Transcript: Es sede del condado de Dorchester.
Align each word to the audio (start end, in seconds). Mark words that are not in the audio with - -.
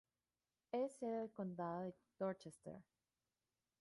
Es 0.71 0.93
sede 0.97 1.11
del 1.19 1.31
condado 1.31 1.81
de 1.83 1.93
Dorchester. 2.17 2.81